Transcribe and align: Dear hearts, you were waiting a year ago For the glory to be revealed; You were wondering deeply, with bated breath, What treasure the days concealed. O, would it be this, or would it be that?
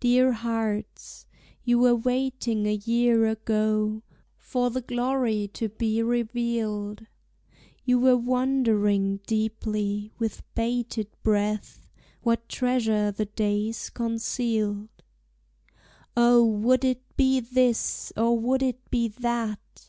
Dear 0.00 0.32
hearts, 0.32 1.24
you 1.64 1.78
were 1.78 1.94
waiting 1.96 2.66
a 2.66 2.74
year 2.74 3.24
ago 3.24 4.02
For 4.36 4.68
the 4.68 4.82
glory 4.82 5.48
to 5.54 5.70
be 5.70 6.02
revealed; 6.02 7.06
You 7.82 7.98
were 7.98 8.18
wondering 8.18 9.20
deeply, 9.26 10.12
with 10.18 10.42
bated 10.54 11.06
breath, 11.22 11.88
What 12.20 12.50
treasure 12.50 13.10
the 13.10 13.24
days 13.24 13.88
concealed. 13.88 14.90
O, 16.14 16.44
would 16.44 16.84
it 16.84 17.16
be 17.16 17.40
this, 17.40 18.12
or 18.14 18.38
would 18.38 18.62
it 18.62 18.90
be 18.90 19.08
that? 19.08 19.88